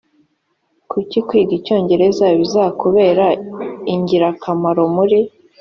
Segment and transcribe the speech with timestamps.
[0.91, 3.25] kuki kwiga icyongereza bizakubera
[3.93, 5.19] ingirakamaro muri